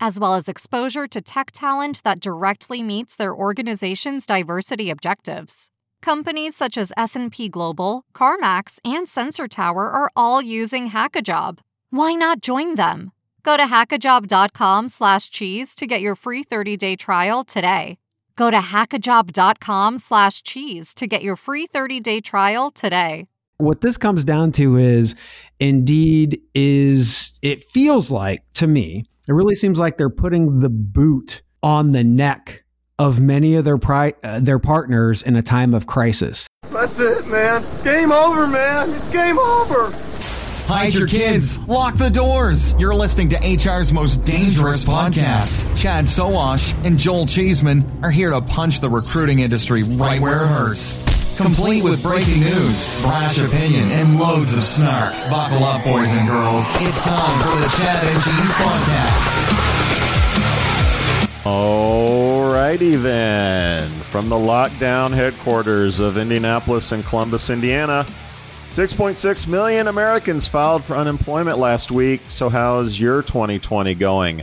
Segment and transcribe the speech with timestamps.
[0.00, 5.70] as well as exposure to tech talent that directly meets their organization's diversity objectives.
[6.02, 11.60] Companies such as S&P Global, CarMax, and Sensor Tower are all using Hackajob.
[11.90, 13.12] Why not join them?
[13.42, 17.98] Go to hackajob.com/cheese to get your free 30-day trial today.
[18.36, 23.26] Go to hackajob.com/cheese to get your free 30-day trial today.
[23.58, 25.14] What this comes down to is
[25.58, 31.42] Indeed is it feels like to me it really seems like they're putting the boot
[31.62, 32.64] on the neck
[32.98, 36.46] of many of their pri- uh, their partners in a time of crisis.
[36.70, 37.62] That's it, man.
[37.82, 38.88] Game over, man.
[38.90, 39.90] It's game over.
[40.66, 41.58] Hide your kids.
[41.68, 42.74] Lock the doors.
[42.78, 45.80] You're listening to HR's most dangerous podcast.
[45.80, 50.48] Chad Sowash and Joel Cheeseman are here to punch the recruiting industry right where it
[50.48, 50.96] hurts.
[51.36, 55.12] Complete with breaking news, brash opinion, and loads of snark.
[55.28, 56.64] Buckle up, boys and girls.
[56.76, 59.36] It's time for the Chad and Cheese Podcast.
[61.44, 63.86] Alrighty then.
[63.90, 68.06] From the lockdown headquarters of Indianapolis and Columbus, Indiana,
[68.68, 72.22] 6.6 million Americans filed for unemployment last week.
[72.28, 74.42] So, how's your 2020 going?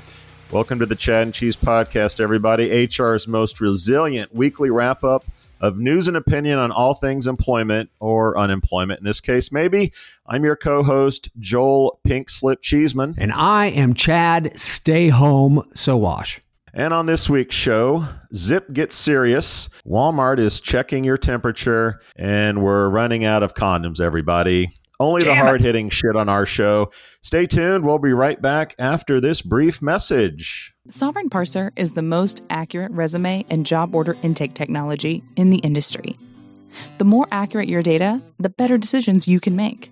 [0.51, 2.85] Welcome to the Chad and Cheese Podcast, everybody.
[2.85, 5.25] HR's most resilient weekly wrap up
[5.63, 9.93] of news and opinion on all things employment or unemployment in this case, maybe.
[10.27, 13.15] I'm your co host, Joel Pink Slip Cheeseman.
[13.17, 16.41] And I am Chad Stay Home Sowash.
[16.73, 19.69] And on this week's show, Zip gets serious.
[19.87, 24.69] Walmart is checking your temperature, and we're running out of condoms, everybody.
[25.03, 26.89] Only Damn the hard hitting shit on our show.
[27.21, 27.83] Stay tuned.
[27.83, 30.73] We'll be right back after this brief message.
[30.87, 36.15] Sovren Parser is the most accurate resume and job order intake technology in the industry.
[36.99, 39.91] The more accurate your data, the better decisions you can make.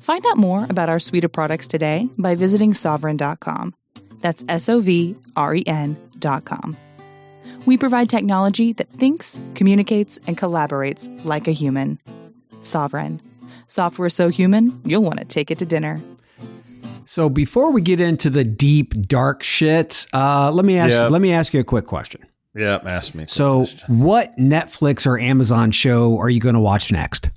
[0.00, 3.72] Find out more about our suite of products today by visiting sovren.com.
[4.18, 6.76] That's S O V R E N.com.
[7.66, 12.00] We provide technology that thinks, communicates, and collaborates like a human.
[12.62, 13.20] Sovren
[13.66, 16.00] Software so human, you'll want to take it to dinner.
[17.06, 21.10] So before we get into the deep dark shit, uh, let me ask yep.
[21.10, 22.24] let me ask you a quick question.
[22.54, 23.24] Yeah, ask me.
[23.26, 23.98] So, question.
[23.98, 27.28] what Netflix or Amazon show are you going to watch next?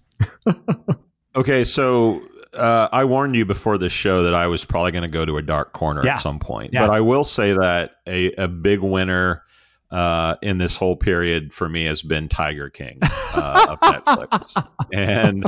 [1.36, 2.22] okay, so
[2.54, 5.38] uh, I warned you before this show that I was probably going to go to
[5.38, 6.16] a dark corner yeah.
[6.16, 6.72] at some point.
[6.74, 6.86] Yeah.
[6.86, 9.44] But I will say that a, a big winner
[9.90, 14.68] uh, in this whole period for me has been Tiger King uh, of Netflix.
[14.94, 15.46] And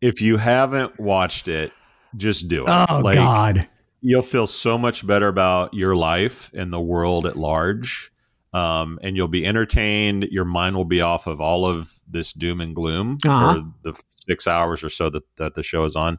[0.00, 1.72] if you haven't watched it,
[2.16, 2.68] just do it.
[2.68, 3.68] Oh like, God.
[4.02, 8.10] You'll feel so much better about your life and the world at large.
[8.52, 10.24] Um, and you'll be entertained.
[10.24, 13.54] Your mind will be off of all of this doom and gloom uh-huh.
[13.54, 16.18] for the six hours or so that, that the show is on.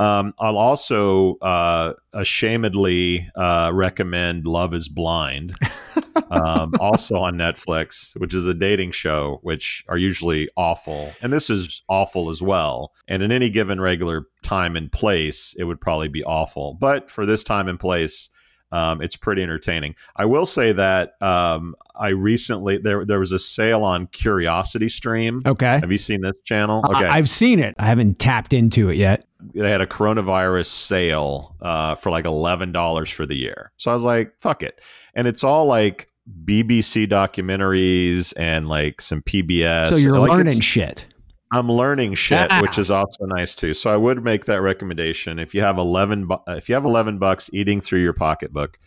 [0.00, 5.54] Um, I'll also uh, ashamedly uh, recommend Love is Blind,
[6.30, 11.12] um, also on Netflix, which is a dating show, which are usually awful.
[11.20, 12.94] And this is awful as well.
[13.08, 16.78] And in any given regular time and place, it would probably be awful.
[16.80, 18.30] But for this time and place,
[18.72, 19.96] um, it's pretty entertaining.
[20.16, 25.42] I will say that um, I recently there there was a sale on Curiosity Stream.
[25.44, 26.82] Okay, have you seen this channel?
[26.86, 27.74] Okay, I, have seen it.
[27.78, 29.26] I haven't tapped into it yet.
[29.54, 33.72] They had a coronavirus sale uh, for like eleven dollars for the year.
[33.76, 34.80] So I was like, "Fuck it,"
[35.14, 36.10] and it's all like
[36.44, 39.90] BBC documentaries and like some PBS.
[39.90, 41.06] So you're like learning shit.
[41.52, 42.60] I'm learning shit, ah.
[42.60, 43.74] which is also nice too.
[43.74, 47.18] So I would make that recommendation if you have eleven bu- if you have eleven
[47.18, 48.78] bucks eating through your pocketbook,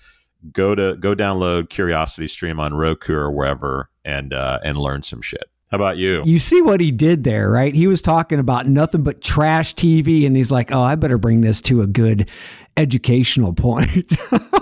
[0.51, 5.21] go to go download Curiosity Stream on Roku or wherever and uh, and learn some
[5.21, 5.49] shit.
[5.73, 6.21] How about you?
[6.23, 7.73] You see what he did there, right?
[7.73, 11.41] He was talking about nothing but trash TV, and he's like, "Oh, I better bring
[11.41, 12.29] this to a good
[12.77, 14.15] educational point."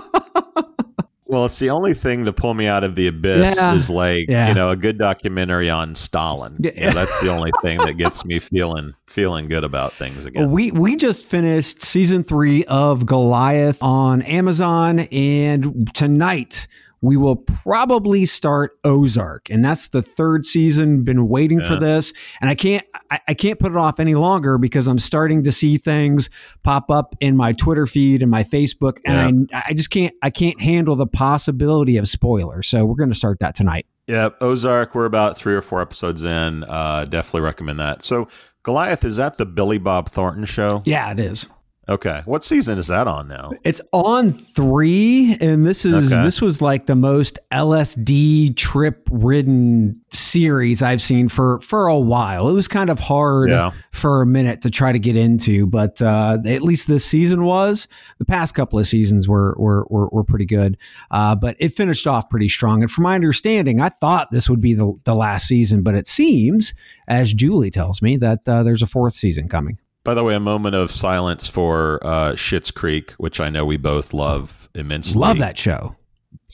[1.32, 3.72] Well, it's the only thing to pull me out of the abyss yeah.
[3.72, 4.48] is like yeah.
[4.48, 6.58] you know a good documentary on Stalin.
[6.60, 6.72] Yeah.
[6.74, 10.42] You know, that's the only thing that gets me feeling feeling good about things again.
[10.42, 16.66] Well, we we just finished season three of Goliath on Amazon, and tonight
[17.02, 21.02] we will probably start Ozark, and that's the third season.
[21.02, 21.68] Been waiting yeah.
[21.68, 25.00] for this, and I can't I, I, can't put it off any longer because I'm
[25.00, 26.30] starting to see things
[26.62, 29.58] pop up in my Twitter feed and my Facebook, and yeah.
[29.58, 32.68] I, I just can't I can't handle the possibility of spoilers.
[32.68, 33.86] So we're going to start that tonight.
[34.06, 34.94] Yeah, Ozark.
[34.94, 36.64] We're about three or four episodes in.
[36.64, 38.02] Uh, definitely recommend that.
[38.02, 38.28] So
[38.62, 40.82] Goliath is that the Billy Bob Thornton show?
[40.84, 41.46] Yeah, it is.
[41.88, 42.22] Okay.
[42.26, 43.50] What season is that on now?
[43.64, 46.22] It's on three, and this is okay.
[46.22, 52.48] this was like the most LSD trip ridden series I've seen for for a while.
[52.48, 53.72] It was kind of hard yeah.
[53.90, 57.88] for a minute to try to get into, but uh, at least this season was.
[58.18, 60.78] The past couple of seasons were were were, were pretty good,
[61.10, 62.82] uh, but it finished off pretty strong.
[62.82, 66.06] And from my understanding, I thought this would be the the last season, but it
[66.06, 66.74] seems,
[67.08, 69.78] as Julie tells me, that uh, there's a fourth season coming.
[70.04, 73.76] By the way, a moment of silence for uh, Schitt's Creek, which I know we
[73.76, 75.20] both love immensely.
[75.20, 75.96] Love that show.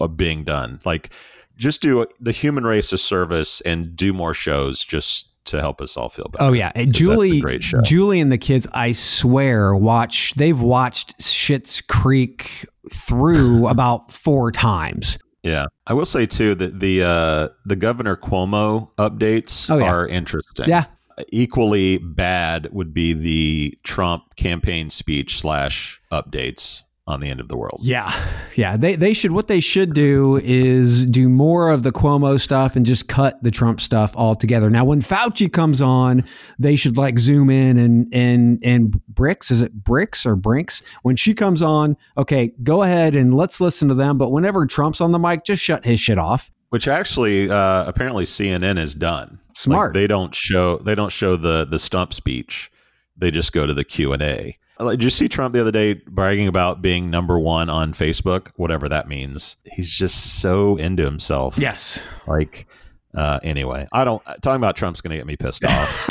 [0.00, 1.11] Of being done, like
[1.56, 5.97] just do the human race a service and do more shows just to help us
[5.97, 6.45] all feel better.
[6.45, 7.81] Oh yeah, Julie, great show.
[7.81, 10.35] Julie and the kids, I swear, watch.
[10.35, 15.19] They've watched Schitt's Creek through about four times.
[15.43, 19.87] Yeah, I will say too that the uh, the Governor Cuomo updates oh, yeah.
[19.87, 20.69] are interesting.
[20.69, 20.85] Yeah,
[21.29, 27.56] equally bad would be the Trump campaign speech slash updates on the end of the
[27.56, 27.81] world.
[27.82, 28.15] Yeah.
[28.55, 28.76] Yeah.
[28.76, 32.85] They they should what they should do is do more of the Cuomo stuff and
[32.85, 34.69] just cut the Trump stuff altogether.
[34.69, 36.23] Now when Fauci comes on,
[36.59, 40.82] they should like zoom in and and and Bricks, is it Bricks or Brinks?
[41.03, 44.19] When she comes on, okay, go ahead and let's listen to them.
[44.19, 46.50] But whenever Trump's on the mic, just shut his shit off.
[46.69, 49.41] Which actually uh, apparently CNN has done.
[49.59, 49.89] Smart.
[49.89, 52.71] Like they don't show they don't show the the stump speech.
[53.17, 54.57] They just go to the Q and A.
[54.79, 58.89] Did you see Trump the other day bragging about being number one on Facebook, whatever
[58.89, 59.57] that means?
[59.65, 61.59] He's just so into himself.
[61.59, 62.01] Yes.
[62.29, 62.69] Like
[63.17, 66.09] uh, anyway, I don't talking about Trump's going to get me pissed off.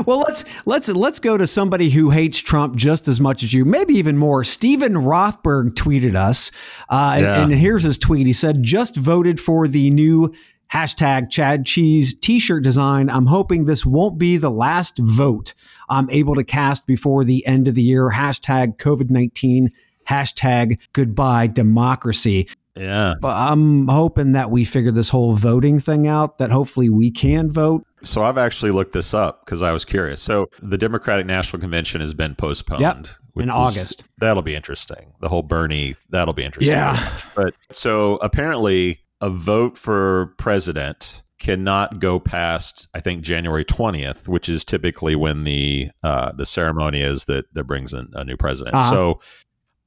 [0.06, 3.64] well, let's let's let's go to somebody who hates Trump just as much as you,
[3.64, 4.42] maybe even more.
[4.42, 6.50] Steven Rothberg tweeted us,
[6.88, 7.42] uh, yeah.
[7.42, 8.26] and, and here's his tweet.
[8.26, 10.34] He said, "Just voted for the new
[10.72, 13.08] hashtag Chad Cheese t-shirt design.
[13.10, 15.54] I'm hoping this won't be the last vote
[15.88, 18.10] I'm able to cast before the end of the year.
[18.10, 19.70] Hashtag COVID-19,
[20.08, 22.48] hashtag goodbye democracy.
[22.76, 23.14] Yeah.
[23.20, 27.50] But I'm hoping that we figure this whole voting thing out, that hopefully we can
[27.50, 27.84] vote.
[28.02, 30.22] So I've actually looked this up because I was curious.
[30.22, 32.82] So the Democratic National Convention has been postponed.
[32.82, 33.06] Yep.
[33.36, 34.02] In August.
[34.18, 35.12] That'll be interesting.
[35.20, 36.74] The whole Bernie, that'll be interesting.
[36.74, 37.18] Yeah.
[37.36, 44.48] But so apparently a vote for president cannot go past I think January 20th, which
[44.48, 48.74] is typically when the uh, the ceremony is that that brings in a new president.
[48.74, 48.90] Uh-huh.
[48.90, 49.20] So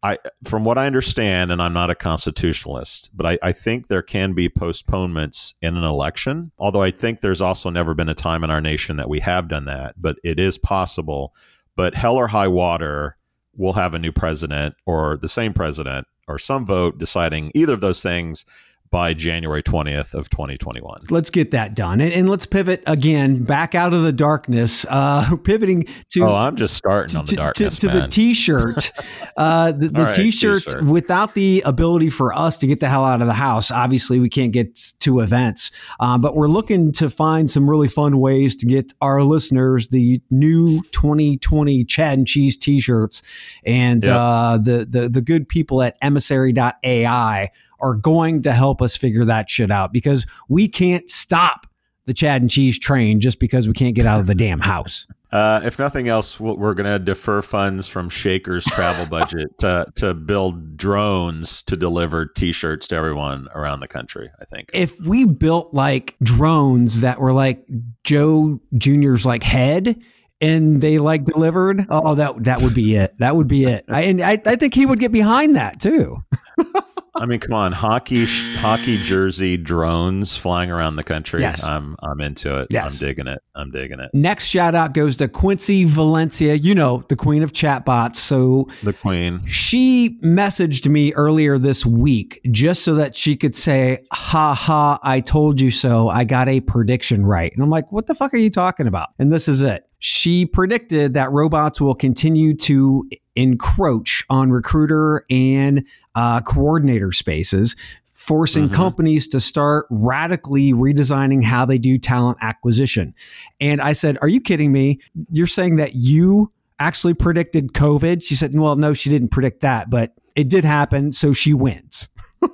[0.03, 4.01] I from what I understand, and I'm not a constitutionalist, but I, I think there
[4.01, 6.51] can be postponements in an election.
[6.57, 9.47] Although I think there's also never been a time in our nation that we have
[9.47, 11.35] done that, but it is possible.
[11.75, 13.17] But hell or high water,
[13.55, 17.81] we'll have a new president or the same president or some vote deciding either of
[17.81, 18.45] those things
[18.91, 21.03] by January 20th of 2021.
[21.09, 22.01] Let's get that done.
[22.01, 26.57] And, and let's pivot again back out of the darkness, uh, pivoting to Oh, I'm
[26.57, 27.77] just starting on the darkness.
[27.77, 28.91] To, to the t-shirt.
[29.37, 33.05] uh, the, the right, t-shirt, t-shirt without the ability for us to get the hell
[33.05, 33.71] out of the house.
[33.71, 35.71] Obviously, we can't get to events.
[36.01, 40.21] Um, but we're looking to find some really fun ways to get our listeners the
[40.29, 43.23] new 2020 Chad and Cheese t-shirts.
[43.65, 44.15] And yep.
[44.15, 47.51] uh, the, the the good people at emissary.ai
[47.81, 51.67] are going to help us figure that shit out because we can't stop
[52.05, 55.07] the Chad and Cheese train just because we can't get out of the damn house.
[55.31, 60.13] Uh, if nothing else, we're going to defer funds from Shaker's travel budget to, to
[60.13, 64.29] build drones to deliver T-shirts to everyone around the country.
[64.41, 67.65] I think if we built like drones that were like
[68.03, 70.01] Joe Junior's like head,
[70.41, 73.17] and they like delivered, oh that that would be it.
[73.19, 73.85] That would be it.
[73.87, 76.17] I, and I, I think he would get behind that too.
[77.13, 81.41] I mean, come on, hockey, hockey jersey drones flying around the country.
[81.41, 81.63] Yes.
[81.63, 82.67] I'm, I'm into it.
[82.69, 82.93] Yes.
[82.93, 83.41] I'm digging it.
[83.53, 84.11] I'm digging it.
[84.13, 86.55] Next shout out goes to Quincy Valencia.
[86.55, 88.15] You know, the queen of chatbots.
[88.15, 89.45] So the queen.
[89.45, 95.19] She messaged me earlier this week just so that she could say, "Ha ha, I
[95.19, 96.07] told you so.
[96.07, 99.09] I got a prediction right." And I'm like, "What the fuck are you talking about?"
[99.19, 99.85] And this is it.
[100.03, 107.75] She predicted that robots will continue to encroach on recruiter and uh, coordinator spaces,
[108.15, 108.75] forcing mm-hmm.
[108.75, 113.13] companies to start radically redesigning how they do talent acquisition.
[113.59, 114.99] And I said, Are you kidding me?
[115.31, 118.23] You're saying that you actually predicted COVID?
[118.23, 121.13] She said, Well, no, she didn't predict that, but it did happen.
[121.13, 122.09] So she wins.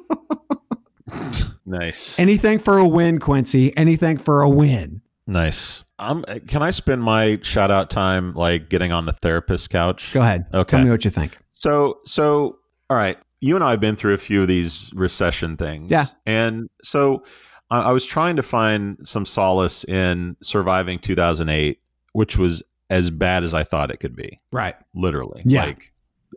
[1.67, 2.17] Nice.
[2.17, 3.75] Anything for a win, Quincy.
[3.75, 5.01] Anything for a win.
[5.27, 5.83] Nice.
[5.99, 10.13] Um, can I spend my shout out time like getting on the therapist couch?
[10.13, 10.45] Go ahead.
[10.53, 10.77] Okay.
[10.77, 11.37] Tell me what you think.
[11.51, 13.17] So, so all right.
[13.39, 15.91] You and I have been through a few of these recession things.
[15.91, 16.05] Yeah.
[16.25, 17.23] And so
[17.69, 21.79] I, I was trying to find some solace in surviving 2008,
[22.13, 24.39] which was as bad as I thought it could be.
[24.51, 24.75] Right.
[24.93, 25.41] Literally.
[25.45, 25.65] Yeah.
[25.65, 25.93] Like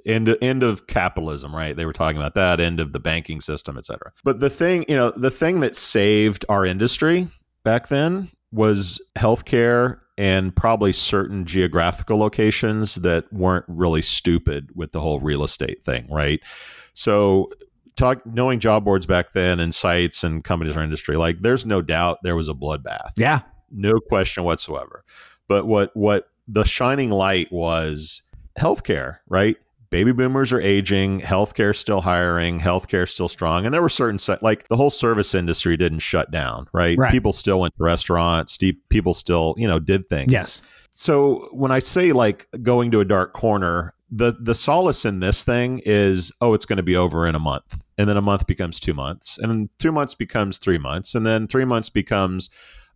[0.06, 1.76] end end of capitalism, right?
[1.76, 4.12] They were talking about that end of the banking system, et cetera.
[4.24, 7.28] But the thing, you know, the thing that saved our industry
[7.62, 15.00] back then was healthcare and probably certain geographical locations that weren't really stupid with the
[15.00, 16.40] whole real estate thing, right?
[16.92, 17.48] So
[17.96, 21.80] talk knowing job boards back then and sites and companies or industry, like there's no
[21.80, 23.12] doubt there was a bloodbath.
[23.16, 23.40] Yeah.
[23.70, 25.04] No question whatsoever.
[25.48, 28.22] But what what the shining light was
[28.58, 29.56] healthcare, right?
[29.90, 34.68] Baby boomers are aging, healthcare still hiring, healthcare still strong, and there were certain like
[34.68, 36.96] the whole service industry didn't shut down, right?
[36.96, 37.10] Right.
[37.10, 38.56] People still went to restaurants,
[38.88, 40.32] people still you know did things.
[40.32, 40.62] Yes.
[40.90, 45.42] So when I say like going to a dark corner, the the solace in this
[45.42, 48.46] thing is oh it's going to be over in a month, and then a month
[48.46, 52.48] becomes two months, and then two months becomes three months, and then three months becomes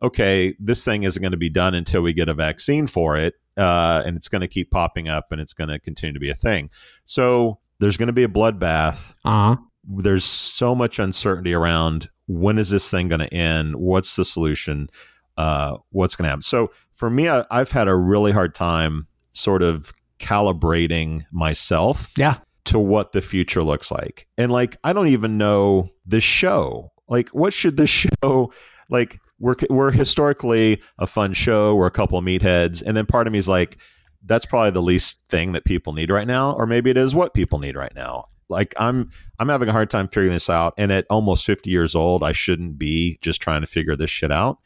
[0.03, 3.35] okay this thing isn't going to be done until we get a vaccine for it,
[3.57, 6.31] uh, and it's going to keep popping up, and it's going to continue to be
[6.31, 6.71] a thing.
[7.05, 9.57] So there's going to be a bloodbath Uh huh.
[9.85, 14.89] there's so much uncertainty around when is this thing going to end what's the solution
[15.37, 19.09] uh, what's going to happen so for me I, i've had a really hard time
[19.33, 22.39] sort of calibrating myself Yeah.
[22.67, 27.29] to what the future looks like and like i don't even know the show like
[27.31, 27.87] what should the
[28.23, 28.53] show
[28.91, 31.75] like we're we're historically a fun show.
[31.75, 32.83] We're a couple of meatheads.
[32.85, 33.79] And then part of me is like
[34.25, 37.35] that's probably the least thing that people need right now or maybe it is what
[37.35, 38.27] people need right now.
[38.49, 40.75] Like i'm i'm having a hard time figuring this out.
[40.79, 44.31] And at almost 50 years old i shouldn't be just trying to figure this shit
[44.33, 44.59] out.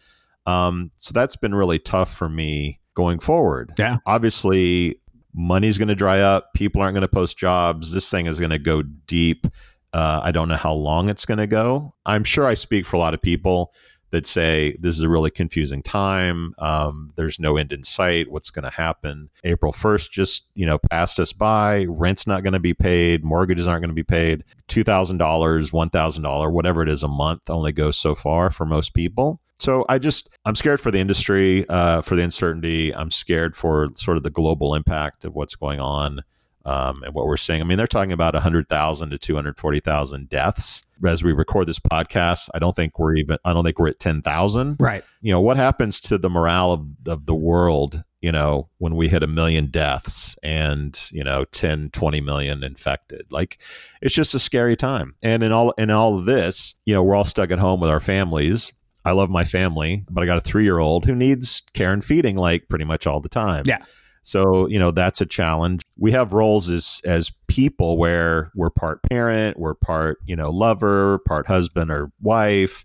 [0.47, 3.73] Um, so that's been really tough for me going forward.
[3.79, 3.99] Yeah.
[4.07, 5.01] obviously
[5.35, 6.55] money's going to dry up.
[6.55, 7.93] People aren't going to post jobs.
[7.93, 9.47] This thing is going to go deep.
[9.95, 11.95] Uh, i don't know how long it's going to go.
[12.05, 13.73] I'm sure i speak for a lot of people
[14.11, 16.55] that say this is a really confusing time.
[16.59, 18.31] Um, there's no end in sight.
[18.31, 19.31] What's going to happen?
[19.45, 21.85] April 1st just you know passed us by.
[21.89, 23.25] Rent's not going to be paid.
[23.25, 24.45] Mortgages aren't going to be paid.
[24.69, 29.41] $2000 $1000 whatever it is a month only goes so far for most people.
[29.59, 32.95] So I just I'm scared for the industry, uh, for the uncertainty.
[32.95, 36.23] I'm scared for sort of the global impact of what's going on
[36.69, 37.63] um, and what we're seeing.
[37.63, 42.51] I mean, they're talking about 100,000 to 240,000 deaths as we record this podcast.
[42.53, 43.39] I don't think we're even.
[43.43, 44.77] I don't think we're at 10,000.
[44.79, 45.03] Right.
[45.23, 48.05] You know what happens to the morale of, of the world?
[48.21, 53.27] You know, when we hit a million deaths and you know 10, 20 million infected,
[53.31, 53.59] like
[54.03, 55.15] it's just a scary time.
[55.23, 57.91] And in all in all of this, you know, we're all stuck at home with
[57.91, 58.75] our families.
[59.07, 62.05] I love my family, but I got a three year old who needs care and
[62.05, 63.63] feeding like pretty much all the time.
[63.65, 63.79] Yeah.
[64.29, 65.83] So, you know, that's a challenge.
[65.97, 71.19] We have roles as as people where we're part parent, we're part, you know, lover,
[71.27, 72.85] part husband or wife,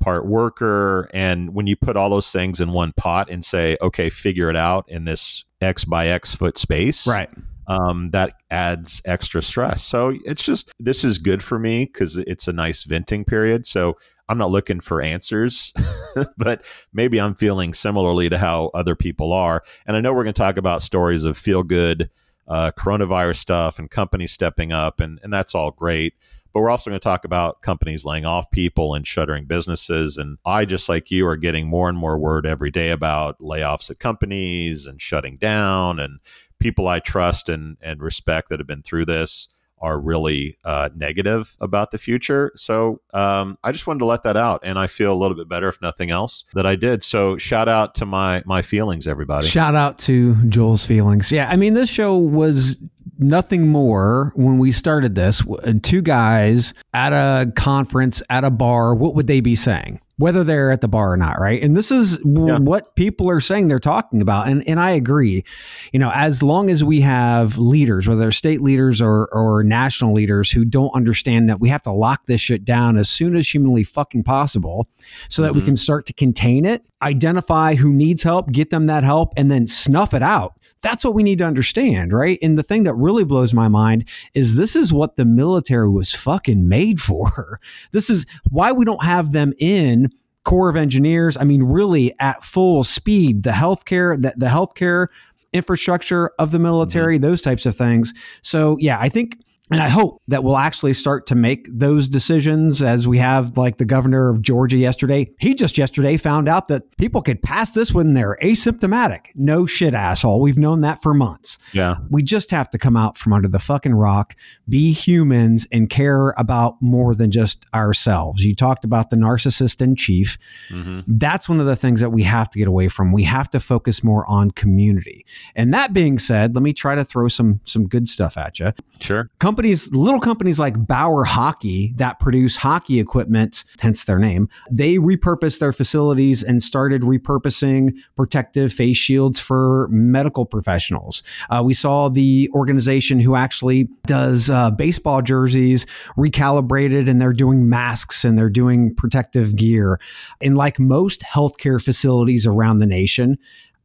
[0.00, 1.08] part worker.
[1.14, 4.56] And when you put all those things in one pot and say, okay, figure it
[4.56, 7.06] out in this X by X foot space.
[7.06, 7.30] Right.
[7.66, 9.84] Um, that adds extra stress.
[9.84, 13.64] So it's just, this is good for me because it's a nice venting period.
[13.64, 13.96] So
[14.30, 15.74] I'm not looking for answers,
[16.38, 19.64] but maybe I'm feeling similarly to how other people are.
[19.86, 22.10] And I know we're going to talk about stories of feel good
[22.46, 26.14] uh, coronavirus stuff and companies stepping up, and, and that's all great.
[26.52, 30.16] But we're also going to talk about companies laying off people and shuttering businesses.
[30.16, 33.90] And I, just like you, are getting more and more word every day about layoffs
[33.90, 35.98] at companies and shutting down.
[35.98, 36.20] And
[36.60, 39.48] people I trust and, and respect that have been through this
[39.80, 42.52] are really uh, negative about the future.
[42.56, 45.48] So um, I just wanted to let that out, and I feel a little bit
[45.48, 47.02] better, if nothing else, that I did.
[47.02, 49.46] So shout out to my my feelings, everybody.
[49.46, 51.32] Shout out to Joel's feelings.
[51.32, 52.76] Yeah, I mean, this show was
[53.18, 55.42] nothing more when we started this.
[55.82, 58.94] Two guys at a conference at a bar.
[58.94, 60.00] What would they be saying?
[60.20, 61.62] Whether they're at the bar or not, right?
[61.62, 62.58] And this is yeah.
[62.58, 64.48] what people are saying they're talking about.
[64.48, 65.44] And and I agree.
[65.92, 70.12] You know, as long as we have leaders, whether they're state leaders or or national
[70.12, 73.48] leaders who don't understand that we have to lock this shit down as soon as
[73.48, 74.88] humanly fucking possible
[75.30, 75.60] so that mm-hmm.
[75.60, 79.50] we can start to contain it, identify who needs help, get them that help, and
[79.50, 80.54] then snuff it out.
[80.82, 82.38] That's what we need to understand, right?
[82.42, 86.12] And the thing that really blows my mind is this is what the military was
[86.12, 87.60] fucking made for.
[87.92, 90.09] This is why we don't have them in
[90.44, 91.36] Corps of Engineers.
[91.36, 95.08] I mean, really at full speed, the healthcare, the, the healthcare
[95.52, 97.26] infrastructure of the military, mm-hmm.
[97.26, 98.14] those types of things.
[98.42, 99.36] So, yeah, I think
[99.70, 103.78] And I hope that we'll actually start to make those decisions as we have, like
[103.78, 105.30] the governor of Georgia yesterday.
[105.38, 109.26] He just yesterday found out that people could pass this when they're asymptomatic.
[109.34, 110.40] No shit, asshole.
[110.40, 111.58] We've known that for months.
[111.72, 111.96] Yeah.
[112.10, 114.34] We just have to come out from under the fucking rock,
[114.68, 118.44] be humans, and care about more than just ourselves.
[118.44, 120.36] You talked about the narcissist in chief.
[120.70, 121.00] Mm-hmm.
[121.06, 123.12] That's one of the things that we have to get away from.
[123.12, 125.24] We have to focus more on community.
[125.54, 128.72] And that being said, let me try to throw some some good stuff at you.
[129.00, 129.30] Sure.
[129.38, 134.96] Company companies, little companies like Bauer Hockey that produce hockey equipment, hence their name, they
[134.96, 141.22] repurposed their facilities and started repurposing protective face shields for medical professionals.
[141.50, 145.84] Uh, we saw the organization who actually does uh, baseball jerseys
[146.16, 150.00] recalibrated and they're doing masks and they're doing protective gear.
[150.40, 153.36] And like most healthcare facilities around the nation,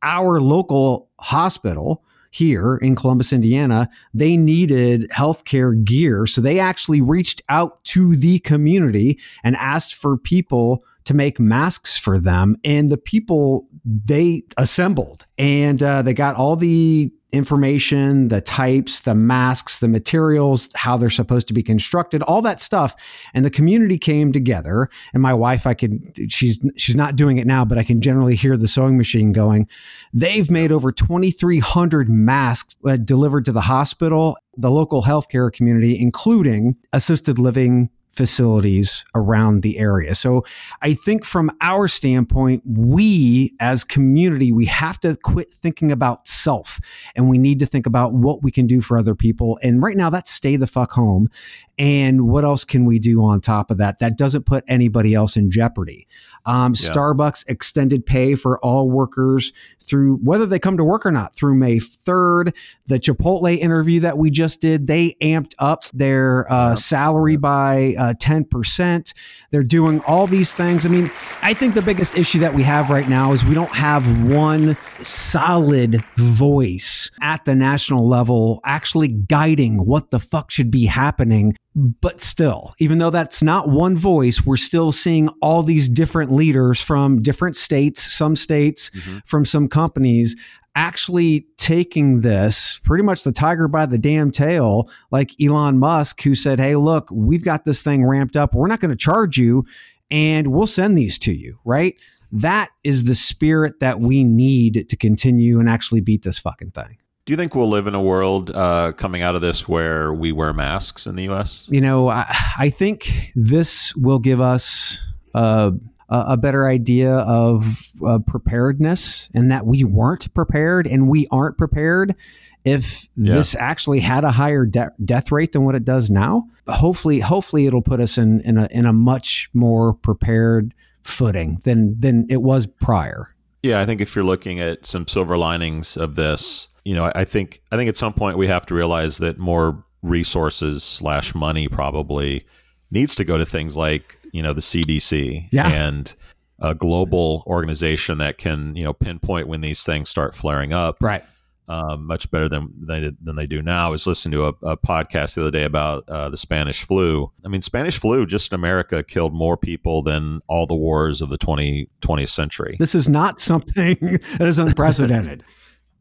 [0.04, 2.02] our local hospital
[2.36, 6.28] here in Columbus, Indiana, they needed healthcare gear.
[6.28, 11.98] So they actually reached out to the community and asked for people to make masks
[11.98, 12.56] for them.
[12.64, 19.14] And the people they assembled and uh, they got all the information, the types, the
[19.14, 22.96] masks, the materials, how they're supposed to be constructed, all that stuff.
[23.34, 24.90] And the community came together.
[25.14, 28.36] And my wife, I can she's she's not doing it now, but I can generally
[28.36, 29.68] hear the sewing machine going.
[30.14, 36.76] They've made over 2,300 masks uh, delivered to the hospital, the local healthcare community, including
[36.94, 40.16] assisted living facilities around the area.
[40.16, 40.46] So
[40.82, 46.80] I think from our standpoint, we as community, we have to quit thinking about self
[47.16, 49.60] and we need to think about what we can do for other people.
[49.62, 51.30] And right now that's stay the fuck home.
[51.78, 55.36] And what else can we do on top of that that doesn't put anybody else
[55.36, 56.08] in jeopardy?
[56.46, 56.92] Um, yeah.
[56.92, 59.52] Starbucks extended pay for all workers
[59.86, 62.54] through whether they come to work or not through May 3rd.
[62.88, 68.14] The Chipotle interview that we just did, they amped up their uh, salary by uh,
[68.14, 69.14] 10%.
[69.52, 70.86] They're doing all these things.
[70.86, 71.12] I mean,
[71.42, 74.78] I think the biggest issue that we have right now is we don't have one
[75.02, 82.22] solid voice at the national level actually guiding what the fuck should be happening but
[82.22, 87.22] still, even though that's not one voice, we're still seeing all these different leaders from
[87.22, 89.18] different states, some states, mm-hmm.
[89.26, 90.36] from some companies
[90.76, 96.36] actually taking this pretty much the tiger by the damn tail, like Elon Musk, who
[96.36, 98.54] said, Hey, look, we've got this thing ramped up.
[98.54, 99.66] We're not going to charge you
[100.12, 101.96] and we'll send these to you, right?
[102.32, 106.98] That is the spirit that we need to continue and actually beat this fucking thing.
[107.26, 110.32] Do you think we'll live in a world uh, coming out of this where we
[110.32, 111.68] wear masks in the U.S.?
[111.72, 115.00] You know, I, I think this will give us
[115.34, 115.72] uh,
[116.08, 122.16] a better idea of uh, preparedness and that we weren't prepared and we aren't prepared
[122.64, 123.34] if yeah.
[123.34, 126.48] this actually had a higher de- death rate than what it does now.
[126.68, 132.00] Hopefully, hopefully it'll put us in, in a in a much more prepared footing than
[132.00, 133.36] than it was prior.
[133.64, 137.26] Yeah, I think if you're looking at some silver linings of this, you know, I
[137.26, 141.68] think I think at some point we have to realize that more resources slash money
[141.68, 142.46] probably
[142.92, 145.68] needs to go to things like you know the CDC yeah.
[145.68, 146.16] and
[146.60, 150.98] a global organization that can you know pinpoint when these things start flaring up.
[151.02, 151.24] Right.
[151.68, 153.88] Um, much better than they than they do now.
[153.88, 157.32] I was listening to a, a podcast the other day about uh, the Spanish flu.
[157.44, 161.30] I mean, Spanish flu just in America killed more people than all the wars of
[161.30, 162.76] the 20, 20th century.
[162.78, 163.98] This is not something
[164.38, 165.44] that is unprecedented.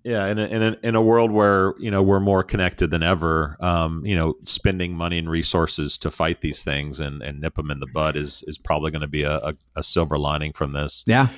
[0.05, 3.03] Yeah, in a, in a, in a world where you know we're more connected than
[3.03, 7.55] ever, um, you know, spending money and resources to fight these things and, and nip
[7.55, 10.53] them in the bud is is probably going to be a, a, a silver lining
[10.53, 11.05] from this.
[11.07, 11.29] Yeah.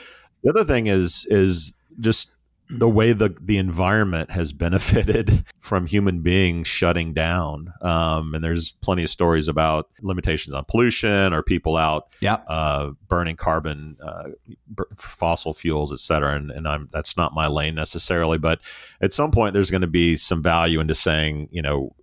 [0.42, 2.35] The other thing is is just
[2.68, 7.72] the way the the environment has benefited from human beings shutting down.
[7.80, 12.34] Um, and there's plenty of stories about limitations on pollution or people out yeah.
[12.48, 14.30] uh, burning carbon, uh,
[14.96, 16.34] fossil fuels, et cetera.
[16.34, 18.60] And, and I'm that's not my lane necessarily, but
[19.00, 21.94] at some point there's going to be some value into saying, you know,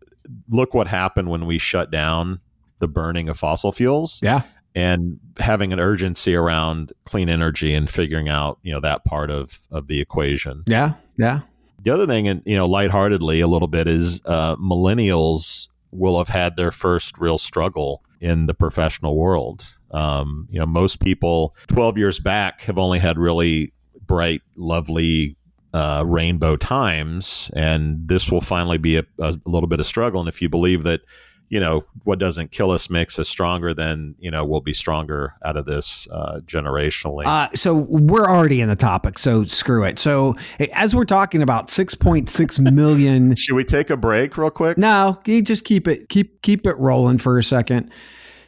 [0.49, 2.39] look what happened when we shut down
[2.79, 4.19] the burning of fossil fuels.
[4.23, 4.43] Yeah
[4.75, 9.67] and having an urgency around clean energy and figuring out you know that part of
[9.71, 10.63] of the equation.
[10.67, 11.41] Yeah, yeah.
[11.81, 16.29] The other thing, and you know, lightheartedly a little bit is uh, millennials will have
[16.29, 19.65] had their first real struggle in the professional world.
[19.91, 23.73] Um, you know, most people 12 years back have only had really
[24.07, 25.35] bright, lovely
[25.73, 30.19] uh, rainbow times, and this will finally be a, a, little bit of struggle.
[30.19, 31.01] And if you believe that
[31.49, 35.33] you know what doesn't kill us makes us stronger then you know we'll be stronger
[35.43, 37.25] out of this uh, generationally.
[37.25, 39.99] Uh, so we're already in the topic so screw it.
[39.99, 40.35] So
[40.73, 44.77] as we're talking about 6.6 million should we take a break real quick?
[44.77, 47.91] No you just keep it keep keep it rolling for a second.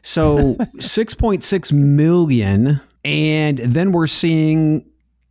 [0.01, 4.85] So 6.6 million and then we're seeing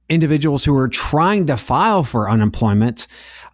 [0.08, 3.06] individuals who are trying to file for unemployment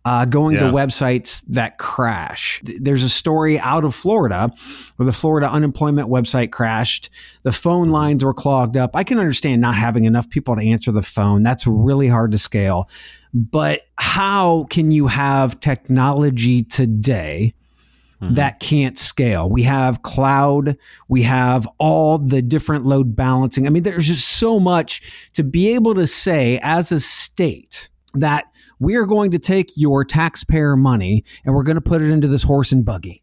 [0.05, 0.63] uh, going yeah.
[0.63, 2.61] to websites that crash.
[2.65, 4.53] There's a story out of Florida
[4.97, 7.11] where the Florida unemployment website crashed.
[7.43, 7.95] The phone mm-hmm.
[7.95, 8.91] lines were clogged up.
[8.95, 11.43] I can understand not having enough people to answer the phone.
[11.43, 12.89] That's really hard to scale.
[13.35, 17.55] But how can you have technology today?
[18.23, 18.35] Mm-hmm.
[18.35, 19.49] that can't scale.
[19.49, 20.77] We have cloud,
[21.09, 23.67] we have all the different load balancing.
[23.67, 25.01] I mean, there's just so much
[25.33, 28.50] to be able to say as a state that
[28.81, 32.27] we are going to take your taxpayer money and we're going to put it into
[32.27, 33.23] this horse and buggy.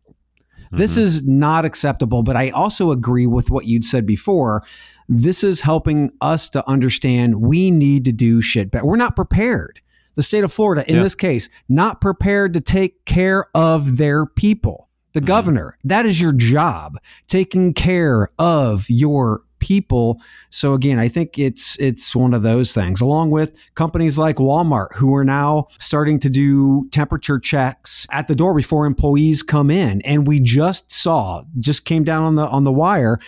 [0.68, 0.78] Mm-hmm.
[0.78, 4.64] This is not acceptable, but I also agree with what you'd said before.
[5.10, 8.86] This is helping us to understand we need to do shit better.
[8.86, 9.82] We're not prepared.
[10.16, 11.04] The state of Florida, in yeah.
[11.04, 14.90] this case, not prepared to take care of their people.
[15.14, 15.28] The mm-hmm.
[15.28, 20.22] governor, that is your job, taking care of your people.
[20.50, 24.94] So again, I think it's it's one of those things along with companies like Walmart
[24.96, 30.02] who are now starting to do temperature checks at the door before employees come in
[30.02, 33.20] and we just saw just came down on the on the wire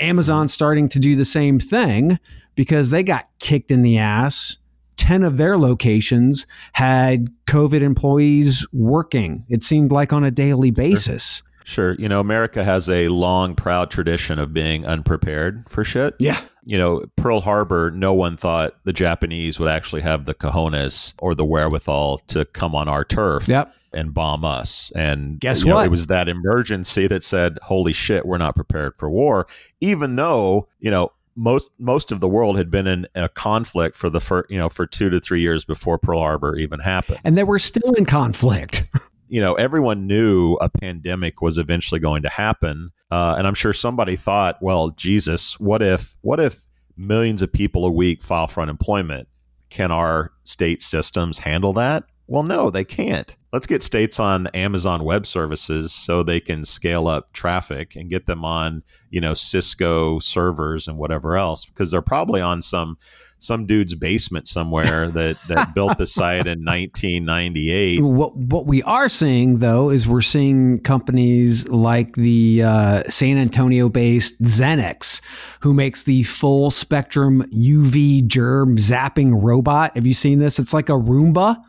[0.00, 2.18] Amazon starting to do the same thing
[2.54, 4.56] because they got kicked in the ass
[4.98, 9.44] 10 of their locations had COVID employees working.
[9.48, 11.42] It seemed like on a daily basis.
[11.68, 11.94] Sure.
[11.96, 16.14] You know, America has a long, proud tradition of being unprepared for shit.
[16.18, 16.40] Yeah.
[16.64, 21.34] You know, Pearl Harbor, no one thought the Japanese would actually have the cojones or
[21.34, 23.48] the wherewithal to come on our turf.
[23.48, 23.74] Yep.
[23.92, 24.90] And bomb us.
[24.96, 25.74] And guess what?
[25.74, 29.46] Know, it was that emergency that said, Holy shit, we're not prepared for war.
[29.82, 34.10] Even though, you know, most most of the world had been in a conflict for
[34.10, 37.38] the for you know for two to three years before Pearl Harbor even happened, and
[37.38, 38.84] they were still in conflict.
[39.28, 43.72] you know, everyone knew a pandemic was eventually going to happen, uh, and I'm sure
[43.72, 46.64] somebody thought, well, Jesus, what if what if
[46.96, 49.28] millions of people a week file for unemployment?
[49.70, 52.04] Can our state systems handle that?
[52.26, 53.34] Well, no, they can't.
[53.54, 58.26] Let's get states on Amazon Web Services so they can scale up traffic and get
[58.26, 62.98] them on, you know, Cisco servers and whatever else because they're probably on some
[63.38, 68.02] some dude's basement somewhere that that built the site in 1998.
[68.02, 74.42] What what we are seeing though is we're seeing companies like the uh, San Antonio-based
[74.42, 75.20] Xenex,
[75.60, 79.94] who makes the full spectrum UV germ zapping robot.
[79.94, 80.58] Have you seen this?
[80.58, 81.62] It's like a Roomba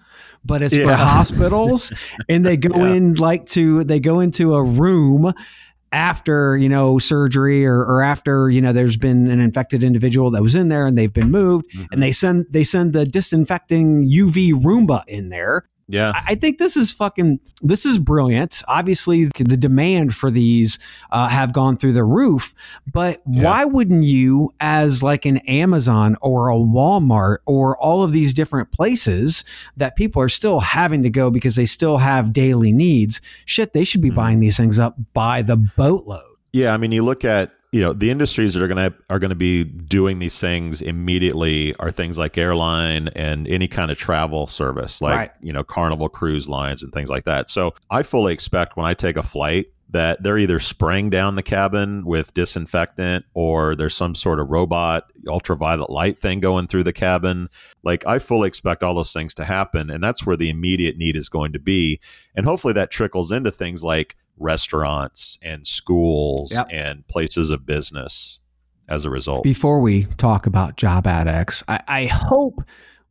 [0.46, 0.86] but it's yeah.
[0.86, 1.92] for hospitals
[2.30, 2.94] and they go yeah.
[2.94, 5.34] in like to they go into a room
[5.92, 10.42] after you know surgery or, or after you know there's been an infected individual that
[10.42, 11.86] was in there and they've been moved mm-hmm.
[11.92, 16.14] and they send they send the disinfecting uv roomba in there yeah.
[16.28, 18.62] I think this is fucking, this is brilliant.
[18.68, 20.78] Obviously, the demand for these
[21.12, 22.54] uh, have gone through the roof,
[22.92, 23.44] but yeah.
[23.44, 28.72] why wouldn't you, as like an Amazon or a Walmart or all of these different
[28.72, 29.44] places
[29.78, 33.20] that people are still having to go because they still have daily needs?
[33.46, 34.16] Shit, they should be mm-hmm.
[34.16, 36.24] buying these things up by the boatload.
[36.54, 36.72] Yeah.
[36.72, 39.30] I mean, you look at you know the industries that are going to are going
[39.30, 44.48] to be doing these things immediately are things like airline and any kind of travel
[44.48, 45.32] service like right.
[45.42, 47.50] you know carnival cruise lines and things like that.
[47.50, 51.42] So i fully expect when i take a flight that they're either spraying down the
[51.42, 56.94] cabin with disinfectant or there's some sort of robot ultraviolet light thing going through the
[56.94, 57.50] cabin.
[57.84, 61.16] Like i fully expect all those things to happen and that's where the immediate need
[61.16, 62.00] is going to be.
[62.36, 66.68] And hopefully that trickles into things like restaurants and schools yep.
[66.72, 68.40] and places of business
[68.88, 69.44] as a result.
[69.44, 72.64] Before we talk about JobAdX, I, I hope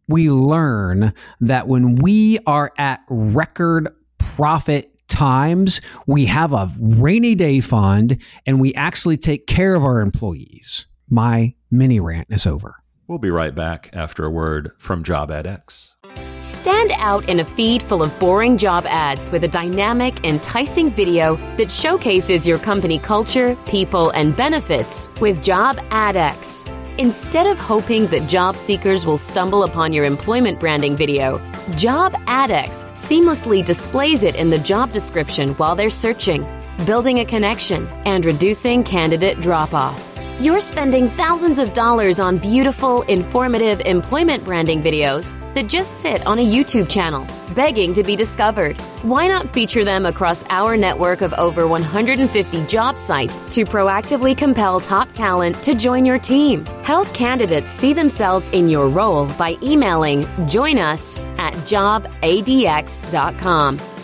[0.08, 3.88] we learn that when we are at record
[4.18, 10.00] profit times, we have a rainy day fund and we actually take care of our
[10.00, 10.86] employees.
[11.08, 12.76] My mini rant is over.
[13.06, 15.94] We'll be right back after a word from Job AdX.
[16.40, 21.34] Stand out in a feed full of boring job ads with a dynamic, enticing video
[21.56, 26.72] that showcases your company culture, people, and benefits with Job AdX.
[26.98, 31.38] Instead of hoping that job seekers will stumble upon your employment branding video,
[31.74, 36.46] Job AdX seamlessly displays it in the job description while they're searching,
[36.86, 40.04] building a connection, and reducing candidate drop off.
[40.40, 46.38] You're spending thousands of dollars on beautiful, informative employment branding videos that just sit on
[46.38, 47.26] a YouTube channel.
[47.54, 48.78] begging to be discovered.
[49.02, 54.78] Why not feature them across our network of over 150 job sites to proactively compel
[54.78, 56.64] top talent to join your team?
[56.84, 62.20] Help candidates see themselves in your role by emailing join us at jobadx.com.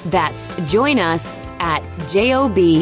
[0.06, 2.74] That's join us at jobadx.com.